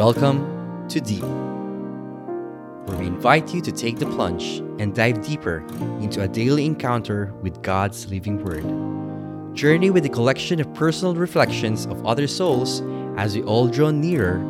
Welcome 0.00 0.88
to 0.88 0.98
Deep, 0.98 1.20
where 2.88 2.96
we 2.96 3.06
invite 3.06 3.52
you 3.52 3.60
to 3.60 3.70
take 3.70 3.98
the 3.98 4.06
plunge 4.06 4.60
and 4.80 4.94
dive 4.94 5.20
deeper 5.20 5.58
into 6.00 6.22
a 6.22 6.26
daily 6.26 6.64
encounter 6.64 7.34
with 7.42 7.60
God's 7.60 8.08
living 8.10 8.42
Word. 8.42 8.64
Journey 9.54 9.90
with 9.90 10.06
a 10.06 10.08
collection 10.08 10.58
of 10.58 10.72
personal 10.72 11.14
reflections 11.14 11.84
of 11.84 12.06
other 12.06 12.26
souls 12.26 12.80
as 13.18 13.36
we 13.36 13.42
all 13.42 13.68
draw 13.68 13.90
nearer 13.90 14.40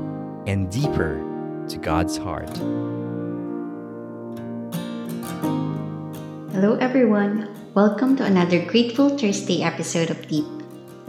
and 0.46 0.70
deeper 0.70 1.18
to 1.66 1.78
God's 1.78 2.16
heart. 2.16 2.56
Hello, 6.54 6.76
everyone. 6.76 7.48
Welcome 7.74 8.14
to 8.18 8.24
another 8.24 8.64
Grateful 8.66 9.18
Thursday 9.18 9.64
episode 9.64 10.10
of 10.10 10.28
Deep. 10.28 10.46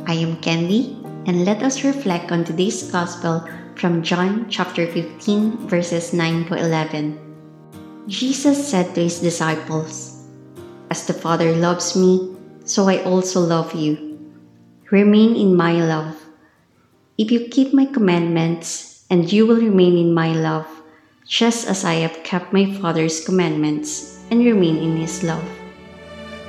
I 0.08 0.16
am 0.16 0.42
Candy, 0.42 0.98
and 1.28 1.46
let 1.46 1.62
us 1.62 1.84
reflect 1.84 2.32
on 2.32 2.44
today's 2.44 2.92
Gospel 2.92 3.48
from 3.82 4.06
John 4.06 4.46
chapter 4.48 4.86
15, 4.86 5.66
verses 5.66 6.14
9 6.14 6.46
to 6.46 6.54
11. 6.54 7.18
Jesus 8.06 8.70
said 8.70 8.94
to 8.94 9.02
his 9.02 9.18
disciples, 9.18 10.22
As 10.92 11.08
the 11.08 11.18
Father 11.18 11.58
loves 11.58 11.98
me, 11.98 12.38
so 12.64 12.88
I 12.88 13.02
also 13.02 13.42
love 13.42 13.74
you. 13.74 14.22
Remain 14.92 15.34
in 15.36 15.58
my 15.58 15.82
love. 15.82 16.14
If 17.18 17.32
you 17.32 17.50
keep 17.50 17.74
my 17.74 17.88
commandments, 17.88 19.04
and 19.10 19.26
you 19.34 19.48
will 19.48 19.58
remain 19.58 19.98
in 19.98 20.14
my 20.14 20.30
love, 20.30 20.70
just 21.26 21.66
as 21.66 21.84
I 21.84 22.06
have 22.06 22.22
kept 22.22 22.54
my 22.54 22.70
Father's 22.78 23.26
commandments 23.26 24.22
and 24.30 24.46
remain 24.46 24.78
in 24.78 24.98
his 24.98 25.24
love. 25.24 25.50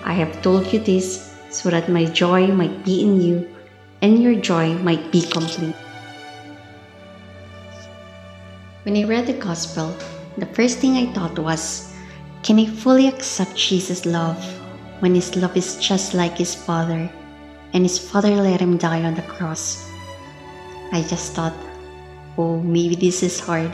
I 0.05 0.13
have 0.13 0.43
told 0.43 0.71
you 0.71 0.81
this 0.81 1.33
so 1.49 1.71
that 1.71 1.89
my 1.89 2.05
joy 2.05 2.49
might 2.49 2.85
be 2.85 3.01
in 3.01 3.23
you 3.23 3.49
and 4.03 4.23
your 4.23 4.35
joy 4.37 4.75
might 4.85 5.11
be 5.11 5.23
complete. 5.23 5.75
When 8.83 8.97
I 8.97 9.05
read 9.05 9.29
the 9.29 9.35
Gospel, 9.35 9.95
the 10.37 10.47
first 10.59 10.79
thing 10.79 10.97
I 10.97 11.13
thought 11.15 11.39
was, 11.39 11.95
can 12.43 12.59
I 12.59 12.67
fully 12.67 13.07
accept 13.07 13.55
Jesus' 13.55 14.05
love 14.05 14.43
when 14.99 15.15
his 15.15 15.37
love 15.37 15.57
is 15.57 15.77
just 15.77 16.15
like 16.15 16.37
his 16.37 16.57
Father 16.57 17.09
and 17.73 17.85
his 17.85 18.01
Father 18.01 18.35
let 18.35 18.61
him 18.61 18.77
die 18.77 19.05
on 19.05 19.15
the 19.15 19.23
cross? 19.23 19.89
I 20.91 21.03
just 21.03 21.33
thought, 21.33 21.55
oh, 22.37 22.59
maybe 22.59 22.97
this 22.97 23.23
is 23.23 23.39
hard. 23.39 23.71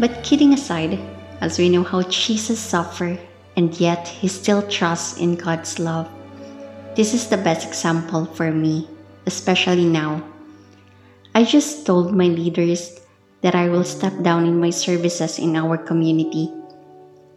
But 0.00 0.24
kidding 0.24 0.54
aside, 0.54 0.98
as 1.40 1.56
we 1.56 1.68
know 1.68 1.84
how 1.84 2.02
Jesus 2.02 2.58
suffered 2.58 3.20
and 3.56 3.78
yet 3.78 4.08
he 4.08 4.26
still 4.26 4.66
trusts 4.66 5.18
in 5.18 5.36
God's 5.36 5.78
love, 5.78 6.10
this 6.96 7.14
is 7.14 7.28
the 7.28 7.36
best 7.36 7.64
example 7.68 8.24
for 8.26 8.50
me, 8.50 8.88
especially 9.26 9.86
now. 9.86 10.20
I 11.32 11.44
just 11.44 11.86
told 11.86 12.12
my 12.12 12.26
leaders 12.26 12.98
that 13.44 13.54
I 13.54 13.68
will 13.68 13.84
step 13.84 14.16
down 14.24 14.48
in 14.48 14.56
my 14.58 14.72
services 14.72 15.38
in 15.38 15.54
our 15.54 15.76
community 15.76 16.48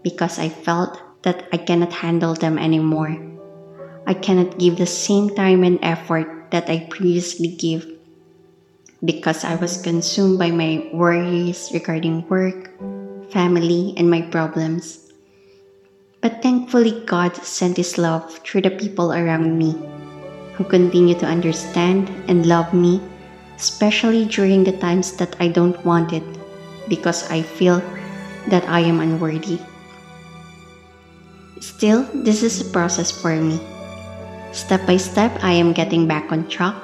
because 0.08 0.40
I 0.40 0.48
felt 0.48 0.96
that 1.28 1.52
I 1.52 1.60
cannot 1.60 1.92
handle 1.92 2.34
them 2.34 2.58
anymore. 2.58 3.12
I 4.08 4.16
cannot 4.16 4.58
give 4.58 4.80
the 4.80 4.88
same 4.88 5.36
time 5.36 5.68
and 5.68 5.78
effort 5.84 6.50
that 6.52 6.72
I 6.72 6.88
previously 6.90 7.52
gave 7.52 7.84
because 9.04 9.44
I 9.44 9.60
was 9.60 9.84
consumed 9.84 10.40
by 10.40 10.50
my 10.50 10.88
worries 10.94 11.70
regarding 11.74 12.24
work, 12.32 12.72
family, 13.30 13.94
and 13.98 14.10
my 14.10 14.22
problems. 14.22 15.12
But 16.22 16.42
thankfully, 16.42 17.04
God 17.04 17.36
sent 17.36 17.76
His 17.76 17.98
love 17.98 18.40
through 18.48 18.62
the 18.64 18.80
people 18.80 19.12
around 19.12 19.60
me 19.60 19.76
who 20.56 20.64
continue 20.64 21.20
to 21.20 21.28
understand 21.28 22.08
and 22.32 22.46
love 22.48 22.74
me 22.74 23.04
especially 23.58 24.26
during 24.26 24.64
the 24.64 24.78
times 24.78 25.18
that 25.18 25.36
I 25.42 25.50
don't 25.50 25.78
want 25.84 26.14
it 26.14 26.24
because 26.88 27.30
I 27.30 27.42
feel 27.42 27.82
that 28.48 28.64
I 28.70 28.80
am 28.80 29.02
unworthy. 29.02 29.60
Still, 31.60 32.06
this 32.14 32.44
is 32.44 32.62
a 32.62 32.72
process 32.72 33.12
for 33.12 33.36
me. 33.36 33.60
Step 34.54 34.86
by 34.86 34.98
step, 34.98 35.34
I 35.44 35.52
am 35.54 35.74
getting 35.74 36.08
back 36.08 36.32
on 36.32 36.48
track. 36.48 36.78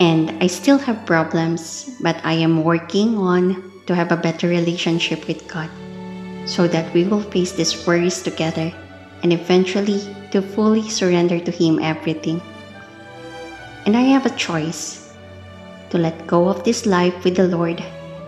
And 0.00 0.30
I 0.42 0.46
still 0.48 0.78
have 0.78 1.06
problems, 1.06 1.90
but 2.00 2.20
I 2.24 2.34
am 2.34 2.62
working 2.62 3.16
on 3.16 3.72
to 3.86 3.94
have 3.94 4.12
a 4.12 4.20
better 4.20 4.48
relationship 4.48 5.26
with 5.26 5.48
God 5.48 5.70
so 6.46 6.68
that 6.68 6.92
we 6.92 7.04
will 7.04 7.22
face 7.22 7.52
these 7.52 7.86
worries 7.86 8.22
together 8.22 8.72
and 9.22 9.32
eventually 9.32 10.00
to 10.30 10.42
fully 10.42 10.88
surrender 10.88 11.40
to 11.40 11.50
Him 11.50 11.78
everything. 11.80 12.42
And 13.86 13.96
I 13.96 14.02
have 14.12 14.26
a 14.26 14.36
choice 14.36 15.03
to 15.94 16.02
let 16.02 16.26
go 16.26 16.48
of 16.48 16.64
this 16.64 16.86
life 16.86 17.14
with 17.22 17.36
the 17.36 17.46
Lord 17.46 17.78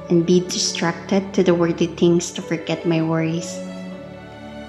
and 0.08 0.24
be 0.24 0.38
distracted 0.38 1.34
to 1.34 1.42
the 1.42 1.52
worthy 1.52 1.88
things 1.88 2.30
to 2.30 2.40
forget 2.40 2.86
my 2.86 3.02
worries. 3.02 3.58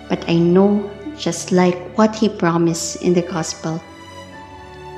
But 0.09 0.27
I 0.27 0.37
know, 0.41 0.89
just 1.15 1.51
like 1.51 1.77
what 1.95 2.15
He 2.15 2.27
promised 2.27 3.03
in 3.03 3.13
the 3.13 3.21
Gospel, 3.21 3.79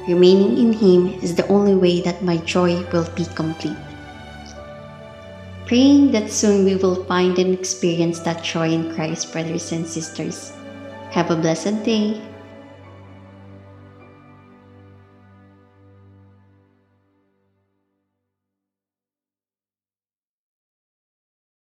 remaining 0.07 0.57
in 0.57 0.71
Him 0.71 1.19
is 1.19 1.35
the 1.35 1.45
only 1.49 1.75
way 1.75 1.99
that 2.07 2.23
my 2.23 2.37
joy 2.37 2.79
will 2.93 3.09
be 3.19 3.25
complete. 3.35 3.75
Praying 5.67 6.13
that 6.13 6.31
soon 6.31 6.63
we 6.63 6.77
will 6.77 7.03
find 7.03 7.37
and 7.37 7.53
experience 7.53 8.19
that 8.21 8.45
joy 8.45 8.69
in 8.71 8.95
Christ, 8.95 9.33
brothers 9.33 9.73
and 9.73 9.85
sisters. 9.85 10.53
Have 11.11 11.31
a 11.31 11.35
blessed 11.35 11.83
day. 11.83 12.21